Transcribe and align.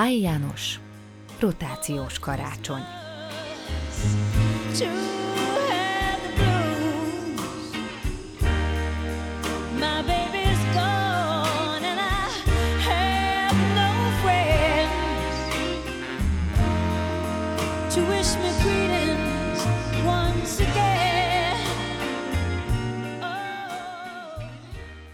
Háj 0.00 0.20
János, 0.20 0.80
rotációs 1.40 2.18
karácsony. 2.18 2.84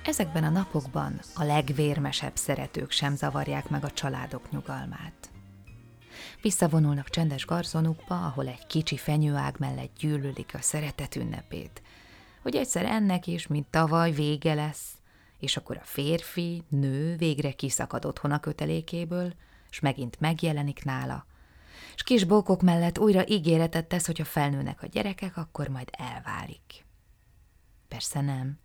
Ezekben 0.07 0.45
a 0.45 0.51
napokban 0.51 1.21
a 1.35 1.45
legvérmesebb 1.45 2.37
szeretők 2.37 2.91
sem 2.91 3.17
zavarják 3.17 3.69
meg 3.69 3.85
a 3.85 3.91
családok 3.91 4.51
nyugalmát. 4.51 5.31
Visszavonulnak 6.43 7.09
csendes 7.09 7.47
garzonukba, 7.47 8.27
ahol 8.27 8.49
egy 8.49 8.67
kicsi 8.67 8.97
fenyőág 8.97 9.55
mellett 9.59 9.97
gyűlölik 9.99 10.55
a 10.55 10.61
szeretet 10.61 11.17
ünnepét, 11.17 11.83
hogy 12.43 12.57
egyszer 12.57 12.85
ennek 12.85 13.27
is, 13.27 13.47
mint 13.47 13.67
tavaly, 13.67 14.11
vége 14.11 14.55
lesz, 14.55 14.93
és 15.39 15.57
akkor 15.57 15.77
a 15.77 15.85
férfi, 15.85 16.63
nő 16.69 17.17
végre 17.17 17.53
kiszakad 17.53 18.05
otthon 18.05 18.31
a 18.31 18.41
kötelékéből, 18.41 19.33
és 19.71 19.81
megint 19.81 20.21
megjelenik 20.21 20.85
nála, 20.85 21.27
és 21.95 22.03
kis 22.03 22.25
bókok 22.25 22.63
mellett 22.63 22.99
újra 22.99 23.27
ígéretet 23.29 23.87
tesz, 23.87 24.07
hogy 24.07 24.19
ha 24.19 24.25
felnőnek 24.25 24.83
a 24.83 24.87
gyerekek, 24.87 25.37
akkor 25.37 25.69
majd 25.69 25.89
elválik. 25.93 26.85
Persze 27.89 28.21
nem 28.21 28.65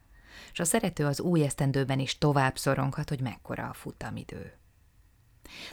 és 0.51 0.59
a 0.59 0.63
szerető 0.63 1.05
az 1.05 1.19
új 1.19 1.43
esztendőben 1.43 1.99
is 1.99 2.17
tovább 2.17 2.57
szoronghat, 2.57 3.09
hogy 3.09 3.21
mekkora 3.21 3.67
a 3.69 3.73
futamidő. 3.73 4.53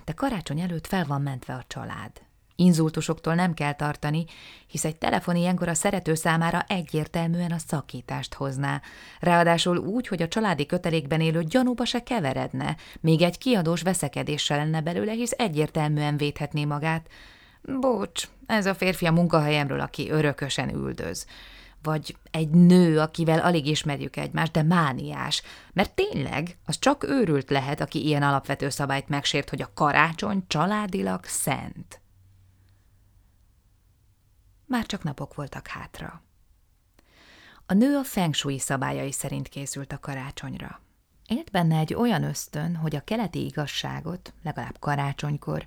De 0.04 0.12
karácsony 0.12 0.60
előtt 0.60 0.86
fel 0.86 1.04
van 1.04 1.22
mentve 1.22 1.54
a 1.54 1.64
család. 1.66 2.10
Inzultusoktól 2.60 3.34
nem 3.34 3.54
kell 3.54 3.72
tartani, 3.72 4.24
hisz 4.66 4.84
egy 4.84 4.96
telefon 4.96 5.36
ilyenkor 5.36 5.68
a 5.68 5.74
szerető 5.74 6.14
számára 6.14 6.64
egyértelműen 6.68 7.52
a 7.52 7.58
szakítást 7.58 8.34
hozná, 8.34 8.82
ráadásul 9.20 9.76
úgy, 9.76 10.06
hogy 10.06 10.22
a 10.22 10.28
családi 10.28 10.66
kötelékben 10.66 11.20
élő 11.20 11.42
gyanúba 11.42 11.84
se 11.84 12.02
keveredne, 12.02 12.76
még 13.00 13.22
egy 13.22 13.38
kiadós 13.38 13.82
veszekedéssel 13.82 14.58
lenne 14.58 14.80
belőle, 14.80 15.12
hisz 15.12 15.34
egyértelműen 15.36 16.16
védhetné 16.16 16.64
magát. 16.64 17.08
Bocs, 17.80 18.28
ez 18.46 18.66
a 18.66 18.74
férfi 18.74 19.06
a 19.06 19.12
munkahelyemről, 19.12 19.80
aki 19.80 20.10
örökösen 20.10 20.74
üldöz 20.74 21.26
vagy 21.82 22.16
egy 22.30 22.50
nő, 22.50 23.00
akivel 23.00 23.38
alig 23.38 23.66
ismerjük 23.66 24.16
egymást, 24.16 24.52
de 24.52 24.62
mániás. 24.62 25.42
Mert 25.72 25.94
tényleg, 25.94 26.58
az 26.64 26.78
csak 26.78 27.04
őrült 27.04 27.50
lehet, 27.50 27.80
aki 27.80 28.04
ilyen 28.04 28.22
alapvető 28.22 28.68
szabályt 28.68 29.08
megsért, 29.08 29.50
hogy 29.50 29.62
a 29.62 29.72
karácsony 29.74 30.44
családilag 30.46 31.24
szent. 31.24 32.00
Már 34.66 34.86
csak 34.86 35.02
napok 35.02 35.34
voltak 35.34 35.66
hátra. 35.66 36.22
A 37.66 37.74
nő 37.74 37.96
a 37.96 38.04
feng 38.04 38.34
szabályai 38.58 39.12
szerint 39.12 39.48
készült 39.48 39.92
a 39.92 39.98
karácsonyra. 39.98 40.80
Élt 41.26 41.50
benne 41.50 41.78
egy 41.78 41.94
olyan 41.94 42.22
ösztön, 42.22 42.76
hogy 42.76 42.96
a 42.96 43.00
keleti 43.04 43.44
igazságot, 43.44 44.34
legalább 44.42 44.78
karácsonykor, 44.78 45.66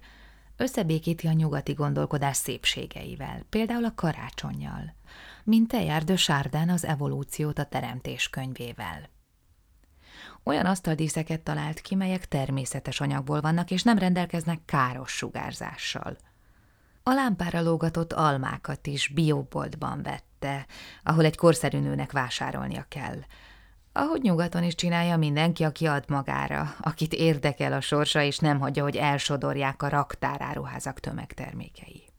összebékíti 0.61 1.27
a 1.27 1.31
nyugati 1.31 1.73
gondolkodás 1.73 2.37
szépségeivel, 2.37 3.45
például 3.49 3.85
a 3.85 3.93
karácsonyjal, 3.95 4.95
mint 5.43 5.67
Teilhard 5.67 6.05
de 6.05 6.15
Chardin 6.15 6.69
az 6.69 6.85
evolúciót 6.85 7.59
a 7.59 7.65
teremtés 7.65 8.29
könyvével. 8.29 9.09
Olyan 10.43 10.65
asztaldíszeket 10.65 11.41
talált 11.41 11.81
ki, 11.81 11.95
melyek 11.95 12.27
természetes 12.27 13.01
anyagból 13.01 13.41
vannak, 13.41 13.71
és 13.71 13.83
nem 13.83 13.97
rendelkeznek 13.97 14.59
káros 14.65 15.11
sugárzással. 15.11 16.17
A 17.03 17.13
lámpára 17.13 17.61
lógatott 17.61 18.13
almákat 18.13 18.87
is 18.87 19.07
bioboltban 19.07 20.01
vette, 20.01 20.65
ahol 21.03 21.25
egy 21.25 21.37
korszerű 21.37 21.79
nőnek 21.79 22.11
vásárolnia 22.11 22.85
kell. 22.87 23.17
Ahogy 23.93 24.21
nyugaton 24.21 24.63
is 24.63 24.75
csinálja 24.75 25.17
mindenki, 25.17 25.63
aki 25.63 25.85
ad 25.85 26.09
magára, 26.09 26.75
akit 26.81 27.13
érdekel 27.13 27.73
a 27.73 27.81
sorsa, 27.81 28.21
és 28.21 28.37
nem 28.37 28.59
hagyja, 28.59 28.83
hogy 28.83 28.95
elsodorják 28.95 29.83
a 29.83 29.89
raktáráruházak 29.89 30.99
tömegtermékei. 30.99 32.09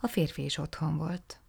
A 0.00 0.06
férfi 0.06 0.44
is 0.44 0.58
otthon 0.58 0.96
volt. 0.96 1.40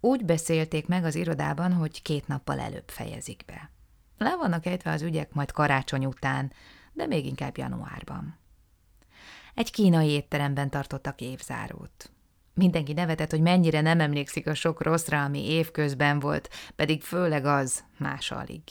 Úgy 0.00 0.24
beszélték 0.24 0.86
meg 0.86 1.04
az 1.04 1.14
irodában, 1.14 1.72
hogy 1.72 2.02
két 2.02 2.26
nappal 2.26 2.60
előbb 2.60 2.88
fejezik 2.88 3.44
be. 3.46 3.70
Le 4.18 4.36
vannak 4.36 4.66
ejtve 4.66 4.90
az 4.90 5.02
ügyek 5.02 5.32
majd 5.32 5.50
karácsony 5.50 6.06
után, 6.06 6.52
de 6.92 7.06
még 7.06 7.26
inkább 7.26 7.56
januárban. 7.56 8.38
Egy 9.54 9.70
kínai 9.70 10.08
étteremben 10.08 10.70
tartottak 10.70 11.20
évzárót. 11.20 12.10
Mindenki 12.58 12.92
nevetett, 12.92 13.30
hogy 13.30 13.40
mennyire 13.40 13.80
nem 13.80 14.00
emlékszik 14.00 14.46
a 14.46 14.54
sok 14.54 14.82
rosszra, 14.82 15.24
ami 15.24 15.50
évközben 15.50 16.18
volt, 16.18 16.48
pedig 16.76 17.02
főleg 17.02 17.44
az, 17.44 17.84
más 17.98 18.30
alig. 18.30 18.62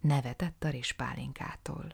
Nevetett 0.00 0.64
a 0.64 0.68
rispálinkától. 0.68 1.86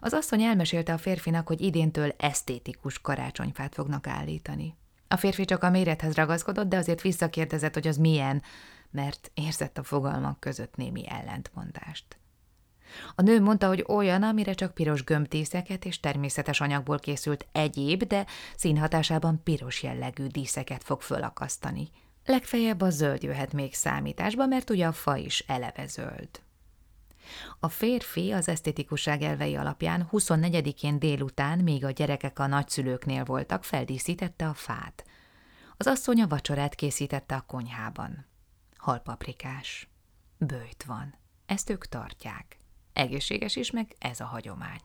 Az 0.00 0.12
asszony 0.12 0.42
elmesélte 0.42 0.92
a 0.92 0.98
férfinak, 0.98 1.46
hogy 1.46 1.60
idéntől 1.60 2.14
esztétikus 2.16 3.00
karácsonyfát 3.00 3.74
fognak 3.74 4.06
állítani. 4.06 4.76
A 5.08 5.16
férfi 5.16 5.44
csak 5.44 5.62
a 5.62 5.70
mérethez 5.70 6.14
ragaszkodott, 6.14 6.68
de 6.68 6.76
azért 6.76 7.02
visszakérdezett, 7.02 7.74
hogy 7.74 7.86
az 7.86 7.96
milyen, 7.96 8.42
mert 8.90 9.30
érzett 9.34 9.78
a 9.78 9.82
fogalmak 9.82 10.40
között 10.40 10.76
némi 10.76 11.08
ellentmondást. 11.08 12.18
A 13.14 13.22
nő 13.22 13.40
mondta, 13.40 13.66
hogy 13.66 13.84
olyan, 13.88 14.22
amire 14.22 14.52
csak 14.52 14.74
piros 14.74 15.04
gömbdíszeket 15.04 15.84
és 15.84 16.00
természetes 16.00 16.60
anyagból 16.60 16.98
készült 16.98 17.46
egyéb, 17.52 18.02
de 18.02 18.26
színhatásában 18.56 19.40
piros 19.42 19.82
jellegű 19.82 20.26
díszeket 20.26 20.82
fog 20.82 21.00
fölakasztani. 21.00 21.88
Legfeljebb 22.24 22.80
a 22.80 22.90
zöld 22.90 23.22
jöhet 23.22 23.52
még 23.52 23.74
számításba, 23.74 24.46
mert 24.46 24.70
ugye 24.70 24.86
a 24.86 24.92
fa 24.92 25.16
is 25.16 25.44
eleve 25.46 25.86
zöld. 25.86 26.28
A 27.60 27.68
férfi 27.68 28.32
az 28.32 28.48
esztétikusság 28.48 29.22
elvei 29.22 29.56
alapján 29.56 30.08
24-én 30.12 30.98
délután, 30.98 31.58
míg 31.58 31.84
a 31.84 31.90
gyerekek 31.90 32.38
a 32.38 32.46
nagyszülőknél 32.46 33.24
voltak, 33.24 33.64
feldíszítette 33.64 34.48
a 34.48 34.54
fát. 34.54 35.04
Az 35.76 35.86
asszony 35.86 36.22
a 36.22 36.26
vacsorát 36.26 36.74
készítette 36.74 37.34
a 37.34 37.44
konyhában. 37.46 38.26
Halpaprikás. 38.76 39.88
Bőjt 40.38 40.84
van. 40.84 41.14
Ezt 41.46 41.70
ők 41.70 41.86
tartják. 41.86 42.58
Egészséges 42.96 43.56
is, 43.56 43.70
meg 43.70 43.96
ez 43.98 44.20
a 44.20 44.24
hagyomány. 44.24 44.80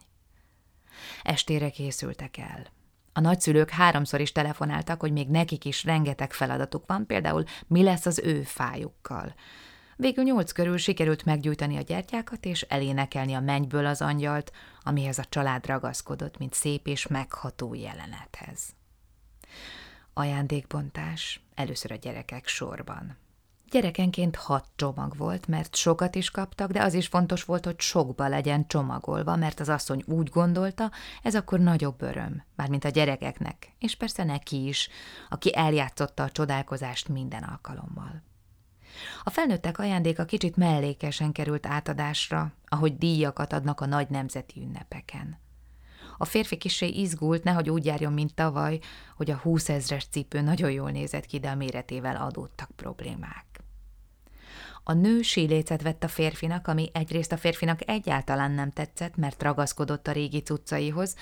Estére 1.24 1.70
készültek 1.70 2.38
el. 2.38 2.68
A 3.14 3.20
nagyszülők 3.20 3.70
háromszor 3.70 4.22
is 4.22 4.32
telefonáltak, 4.32 5.00
hogy 5.00 5.12
még 5.12 5.28
nekik 5.28 5.66
is 5.66 5.84
rengeteg 5.84 6.34
feladatuk 6.34 6.84
van, 6.88 7.06
például 7.06 7.44
mi 7.68 7.84
lesz 7.84 8.06
az 8.06 8.20
ő 8.20 8.44
fájukkal. 8.44 9.36
Végül 9.96 10.24
nyolc 10.24 10.52
körül 10.52 10.78
sikerült 10.78 11.26
meggyújtani 11.26 11.78
a 11.78 11.82
gyertyákat 11.82 12.46
és 12.46 12.62
elénekelni 12.62 13.34
a 13.34 13.40
mennyből 13.40 13.86
az 13.86 14.02
angyalt, 14.02 14.52
amihez 14.82 15.18
a 15.18 15.26
család 15.30 15.66
ragaszkodott, 15.66 16.38
mint 16.38 16.54
szép 16.54 16.88
és 16.88 17.08
megható 17.08 17.74
jelenethez. 17.74 18.76
Ajándékbontás, 20.14 21.42
először 21.56 21.92
a 21.92 21.96
gyerekek 21.96 22.48
sorban. 22.48 23.18
Gyerekenként 23.72 24.36
hat 24.36 24.66
csomag 24.76 25.18
volt, 25.18 25.48
mert 25.48 25.76
sokat 25.76 26.16
is 26.16 26.32
kaptak, 26.32 26.72
de 26.72 26.82
az 26.82 26.94
is 26.94 27.08
fontos 27.08 27.44
volt, 27.44 27.66
hogy 27.66 27.80
sokba 27.80 28.28
legyen 28.28 28.68
csomagolva, 28.68 29.36
mert 29.36 29.59
az 29.59 29.70
asszony 29.70 30.04
úgy 30.06 30.30
gondolta, 30.30 30.92
ez 31.24 31.36
akkor 31.36 31.59
nagyobb 31.59 32.02
öröm, 32.02 32.44
mármint 32.56 32.86
a 32.86 32.90
gyerekeknek, 32.90 33.76
és 33.80 33.95
persze 33.95 34.24
neki 34.24 34.68
is, 34.68 34.90
aki 35.30 35.56
eljátszotta 35.56 36.24
a 36.24 36.31
csodálkozást 36.31 37.07
minden 37.07 37.44
alkalommal. 37.44 38.24
A 39.24 39.30
felnőttek 39.30 39.80
ajándéka 39.80 40.25
kicsit 40.25 40.56
mellékesen 40.56 41.31
került 41.31 41.66
átadásra, 41.66 42.54
ahogy 42.68 42.98
díjakat 42.98 43.54
adnak 43.54 43.81
a 43.81 43.86
nagy 43.86 44.10
nemzeti 44.10 44.62
ünnepeken. 44.62 45.40
A 46.18 46.25
férfi 46.25 46.57
kisé 46.57 46.88
izgult, 46.88 47.44
nehogy 47.44 47.69
úgy 47.69 47.86
járjon, 47.86 48.13
mint 48.13 48.34
tavaly, 48.34 48.80
hogy 49.16 49.31
a 49.31 49.38
húszezres 49.38 50.06
cipő 50.06 50.42
nagyon 50.42 50.72
jól 50.72 50.92
nézett 50.92 51.25
ki, 51.25 51.40
de 51.40 51.50
a 51.50 51.56
méretével 51.56 52.16
adódtak 52.16 52.69
problémák. 52.75 53.50
A 54.83 54.94
nő 54.94 55.22
sílécet 55.22 55.81
vett 55.81 56.04
a 56.04 56.07
férfinak, 56.07 56.68
ami 56.68 56.89
egyrészt 56.94 57.31
a 57.31 57.38
férfinak 57.38 57.89
egyáltalán 57.89 58.51
nem 58.51 58.72
tetszett, 58.72 59.16
mert 59.16 59.44
ragaszkodott 59.44 60.07
a 60.07 60.12
régi 60.12 60.39
cuccaihoz, 60.39 61.16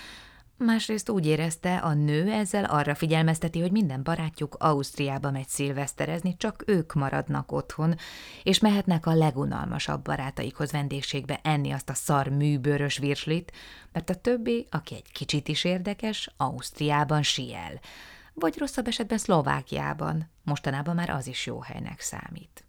Másrészt 0.64 1.08
úgy 1.08 1.26
érezte, 1.26 1.76
a 1.76 1.94
nő 1.94 2.30
ezzel 2.32 2.64
arra 2.64 2.94
figyelmezteti, 2.94 3.60
hogy 3.60 3.70
minden 3.70 4.02
barátjuk 4.02 4.54
Ausztriába 4.58 5.30
megy 5.30 5.48
szilveszterezni, 5.48 6.36
csak 6.36 6.62
ők 6.66 6.92
maradnak 6.92 7.52
otthon, 7.52 7.96
és 8.42 8.58
mehetnek 8.58 9.06
a 9.06 9.14
legunalmasabb 9.14 10.02
barátaikhoz 10.02 10.72
vendégségbe 10.72 11.40
enni 11.42 11.70
azt 11.70 11.88
a 11.88 11.94
szar 11.94 12.28
műbőrös 12.28 12.98
virslit, 12.98 13.52
mert 13.92 14.10
a 14.10 14.14
többi, 14.14 14.66
aki 14.70 14.94
egy 14.94 15.12
kicsit 15.12 15.48
is 15.48 15.64
érdekes, 15.64 16.30
Ausztriában 16.36 17.22
siel, 17.22 17.80
vagy 18.34 18.58
rosszabb 18.58 18.86
esetben 18.86 19.18
Szlovákiában, 19.18 20.30
mostanában 20.42 20.94
már 20.94 21.10
az 21.10 21.26
is 21.26 21.46
jó 21.46 21.60
helynek 21.60 22.00
számít. 22.00 22.64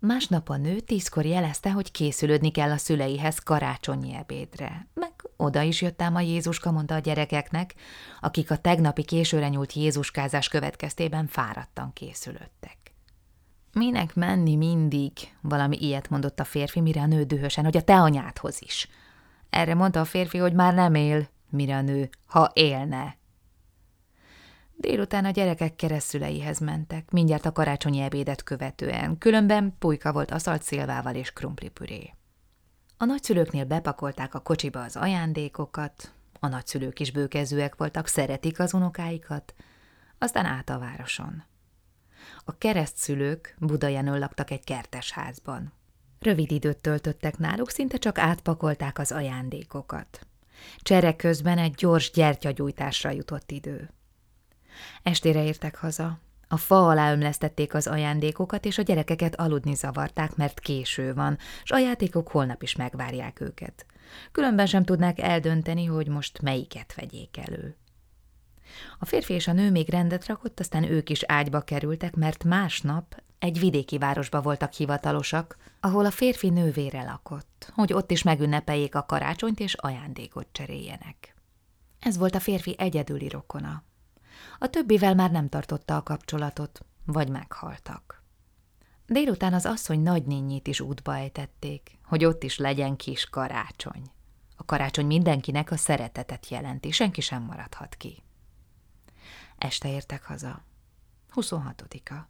Másnap 0.00 0.48
a 0.48 0.56
nő 0.56 0.80
tízkor 0.80 1.24
jelezte, 1.24 1.70
hogy 1.70 1.90
készülődni 1.90 2.50
kell 2.50 2.70
a 2.70 2.76
szüleihez 2.76 3.38
karácsonyi 3.38 4.14
ebédre. 4.14 4.88
Meg 4.94 5.12
oda 5.36 5.62
is 5.62 5.82
jöttem 5.82 6.14
a 6.14 6.20
Jézuska, 6.20 6.70
mondta 6.70 6.94
a 6.94 6.98
gyerekeknek, 6.98 7.74
akik 8.20 8.50
a 8.50 8.56
tegnapi 8.56 9.04
későre 9.04 9.48
nyúlt 9.48 9.72
Jézuskázás 9.72 10.48
következtében 10.48 11.26
fáradtan 11.26 11.92
készülöttek. 11.92 12.76
Minek 13.72 14.14
menni 14.14 14.56
mindig? 14.56 15.12
Valami 15.40 15.76
ilyet 15.80 16.08
mondott 16.08 16.40
a 16.40 16.44
férfi, 16.44 16.80
mire 16.80 17.00
a 17.00 17.06
nő 17.06 17.24
dühösen, 17.24 17.64
hogy 17.64 17.76
a 17.76 17.82
te 17.82 18.00
anyádhoz 18.00 18.62
is. 18.62 18.88
Erre 19.50 19.74
mondta 19.74 20.00
a 20.00 20.04
férfi, 20.04 20.38
hogy 20.38 20.52
már 20.52 20.74
nem 20.74 20.94
él, 20.94 21.28
mire 21.50 21.76
a 21.76 21.80
nő, 21.80 22.08
ha 22.26 22.50
élne. 22.54 23.16
Délután 24.78 25.24
a 25.24 25.30
gyerekek 25.30 25.76
keresztüleihez 25.76 26.58
mentek, 26.58 27.10
mindjárt 27.10 27.46
a 27.46 27.52
karácsonyi 27.52 28.00
ebédet 28.00 28.42
követően, 28.42 29.18
különben 29.18 29.76
pulyka 29.78 30.12
volt 30.12 30.30
aszalt 30.30 30.62
szilvával 30.62 31.14
és 31.14 31.32
krumplipüré. 31.32 32.14
A 32.96 33.04
nagyszülőknél 33.04 33.64
bepakolták 33.64 34.34
a 34.34 34.40
kocsiba 34.40 34.82
az 34.82 34.96
ajándékokat, 34.96 36.12
a 36.40 36.48
nagyszülők 36.48 37.00
is 37.00 37.10
bőkezőek 37.10 37.76
voltak, 37.76 38.06
szeretik 38.06 38.58
az 38.58 38.74
unokáikat, 38.74 39.54
aztán 40.18 40.44
át 40.44 40.68
a 40.68 40.78
városon. 40.78 41.44
A 42.44 42.58
keresztszülők 42.58 43.56
Budajenől 43.58 44.18
laktak 44.18 44.50
egy 44.50 44.64
kertes 44.64 45.10
házban. 45.10 45.72
Rövid 46.18 46.50
időt 46.50 46.78
töltöttek 46.78 47.38
náluk, 47.38 47.70
szinte 47.70 47.96
csak 47.96 48.18
átpakolták 48.18 48.98
az 48.98 49.12
ajándékokat. 49.12 50.26
Csere 50.78 51.16
közben 51.16 51.58
egy 51.58 51.74
gyors 51.74 52.10
gyertyagyújtásra 52.10 53.10
jutott 53.10 53.50
idő. 53.50 53.90
Estére 55.02 55.44
értek 55.44 55.76
haza. 55.76 56.18
A 56.48 56.56
fa 56.56 56.88
alá 56.88 57.12
ömlesztették 57.12 57.74
az 57.74 57.86
ajándékokat, 57.86 58.64
és 58.64 58.78
a 58.78 58.82
gyerekeket 58.82 59.34
aludni 59.34 59.74
zavarták, 59.74 60.36
mert 60.36 60.60
késő 60.60 61.14
van, 61.14 61.38
s 61.62 61.70
a 61.70 61.78
játékok 61.78 62.28
holnap 62.28 62.62
is 62.62 62.76
megvárják 62.76 63.40
őket. 63.40 63.86
Különben 64.32 64.66
sem 64.66 64.84
tudnák 64.84 65.18
eldönteni, 65.20 65.84
hogy 65.84 66.08
most 66.08 66.42
melyiket 66.42 66.94
vegyék 66.94 67.36
elő. 67.36 67.76
A 68.98 69.04
férfi 69.04 69.32
és 69.32 69.48
a 69.48 69.52
nő 69.52 69.70
még 69.70 69.90
rendet 69.90 70.26
rakott, 70.26 70.60
aztán 70.60 70.84
ők 70.84 71.10
is 71.10 71.22
ágyba 71.26 71.60
kerültek, 71.60 72.14
mert 72.14 72.44
másnap 72.44 73.22
egy 73.38 73.58
vidéki 73.58 73.98
városba 73.98 74.42
voltak 74.42 74.72
hivatalosak, 74.72 75.56
ahol 75.80 76.04
a 76.04 76.10
férfi 76.10 76.48
nővére 76.48 77.02
lakott, 77.02 77.72
hogy 77.74 77.92
ott 77.92 78.10
is 78.10 78.22
megünnepeljék 78.22 78.94
a 78.94 79.06
karácsonyt 79.06 79.60
és 79.60 79.74
ajándékot 79.74 80.46
cseréljenek. 80.52 81.34
Ez 82.00 82.16
volt 82.16 82.34
a 82.34 82.40
férfi 82.40 82.74
egyedüli 82.78 83.28
rokona. 83.28 83.82
A 84.58 84.66
többivel 84.66 85.14
már 85.14 85.30
nem 85.30 85.48
tartotta 85.48 85.96
a 85.96 86.02
kapcsolatot, 86.02 86.80
vagy 87.04 87.28
meghaltak. 87.28 88.22
Délután 89.06 89.52
az 89.54 89.66
asszony 89.66 90.00
nagynényét 90.00 90.66
is 90.66 90.80
útba 90.80 91.16
ejtették, 91.16 91.98
hogy 92.04 92.24
ott 92.24 92.42
is 92.42 92.58
legyen 92.58 92.96
kis 92.96 93.24
karácsony. 93.30 94.02
A 94.56 94.64
karácsony 94.64 95.06
mindenkinek 95.06 95.70
a 95.70 95.76
szeretetet 95.76 96.48
jelenti, 96.48 96.90
senki 96.90 97.20
sem 97.20 97.42
maradhat 97.42 97.94
ki. 97.94 98.22
Este 99.58 99.88
értek 99.88 100.24
haza. 100.24 100.64
26-a. 101.34 102.28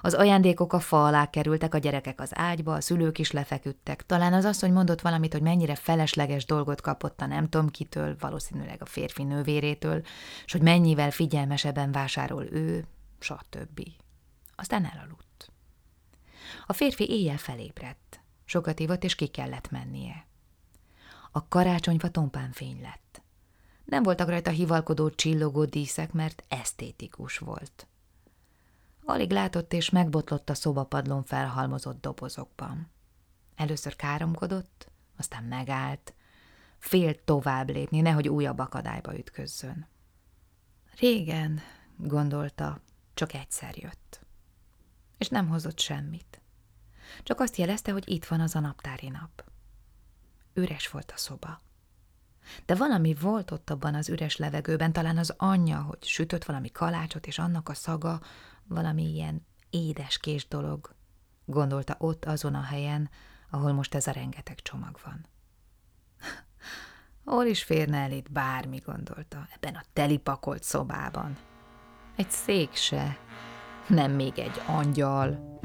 Az 0.00 0.14
ajándékok 0.14 0.72
a 0.72 0.80
fa 0.80 1.04
alá 1.04 1.30
kerültek, 1.30 1.74
a 1.74 1.78
gyerekek 1.78 2.20
az 2.20 2.30
ágyba, 2.34 2.74
a 2.74 2.80
szülők 2.80 3.18
is 3.18 3.30
lefeküdtek. 3.30 4.06
Talán 4.06 4.32
az 4.32 4.44
asszony 4.44 4.72
mondott 4.72 5.00
valamit, 5.00 5.32
hogy 5.32 5.42
mennyire 5.42 5.74
felesleges 5.74 6.44
dolgot 6.44 6.80
kapott 6.80 7.20
a 7.20 7.26
nem 7.26 7.48
tudom 7.48 7.70
kitől, 7.70 8.16
valószínűleg 8.20 8.82
a 8.82 8.86
férfi 8.86 9.22
nővérétől, 9.22 10.02
és 10.44 10.52
hogy 10.52 10.62
mennyivel 10.62 11.10
figyelmesebben 11.10 11.92
vásárol 11.92 12.44
ő, 12.44 12.84
stb. 13.18 13.80
Aztán 14.56 14.84
elaludt. 14.84 15.50
A 16.66 16.72
férfi 16.72 17.10
éjjel 17.10 17.36
felébredt. 17.36 18.20
Sokat 18.44 18.80
ívott, 18.80 19.04
és 19.04 19.14
ki 19.14 19.26
kellett 19.26 19.70
mennie. 19.70 20.26
A 21.32 21.48
karácsonyfa 21.48 22.10
tompán 22.10 22.52
fény 22.52 22.80
lett. 22.82 23.22
Nem 23.84 24.02
voltak 24.02 24.28
rajta 24.28 24.50
hivalkodó 24.50 25.10
csillogó 25.10 25.64
díszek, 25.64 26.12
mert 26.12 26.44
esztétikus 26.48 27.38
volt. 27.38 27.86
Alig 29.08 29.30
látott 29.30 29.72
és 29.72 29.90
megbotlott 29.90 30.50
a 30.50 30.54
szobapadlón 30.54 31.24
felhalmozott 31.24 32.00
dobozokban. 32.00 32.90
Először 33.56 33.96
káromkodott, 33.96 34.90
aztán 35.16 35.44
megállt, 35.44 36.14
félt 36.78 37.20
tovább 37.20 37.68
lépni, 37.68 38.00
nehogy 38.00 38.28
újabb 38.28 38.58
akadályba 38.58 39.18
ütközzön. 39.18 39.86
Régen, 40.98 41.60
gondolta, 41.96 42.80
csak 43.14 43.34
egyszer 43.34 43.76
jött. 43.76 44.20
És 45.18 45.28
nem 45.28 45.48
hozott 45.48 45.78
semmit. 45.78 46.40
Csak 47.22 47.40
azt 47.40 47.56
jelezte, 47.56 47.92
hogy 47.92 48.08
itt 48.08 48.24
van 48.24 48.40
az 48.40 48.54
a 48.54 48.60
naptári 48.60 49.08
nap. 49.08 49.44
Üres 50.54 50.88
volt 50.88 51.10
a 51.10 51.16
szoba. 51.16 51.60
De 52.64 52.74
valami 52.74 53.14
volt 53.14 53.50
ott 53.50 53.70
abban 53.70 53.94
az 53.94 54.08
üres 54.08 54.36
levegőben, 54.36 54.92
talán 54.92 55.18
az 55.18 55.34
anyja, 55.36 55.82
hogy 55.82 56.04
sütött 56.04 56.44
valami 56.44 56.70
kalácsot, 56.70 57.26
és 57.26 57.38
annak 57.38 57.68
a 57.68 57.74
szaga 57.74 58.20
valami 58.68 59.02
ilyen 59.02 59.46
édeskés 59.70 60.48
dolog, 60.48 60.94
gondolta 61.44 61.94
ott 61.98 62.24
azon 62.24 62.54
a 62.54 62.62
helyen, 62.62 63.10
ahol 63.50 63.72
most 63.72 63.94
ez 63.94 64.06
a 64.06 64.10
rengeteg 64.10 64.60
csomag 64.62 64.98
van. 65.04 65.26
Hol 67.34 67.44
is 67.44 67.62
férne 67.62 67.98
el 67.98 68.12
itt 68.12 68.32
bármi, 68.32 68.78
gondolta, 68.78 69.48
ebben 69.54 69.74
a 69.74 69.84
telipakolt 69.92 70.62
szobában. 70.62 71.36
Egy 72.16 72.30
szék 72.30 72.74
se, 72.74 73.18
nem 73.88 74.12
még 74.12 74.38
egy 74.38 74.62
angyal. 74.66 75.58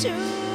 true. 0.00 0.47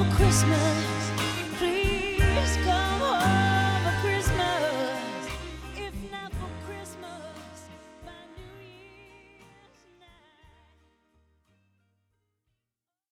for 0.00 0.16
Christmas. 0.16 0.89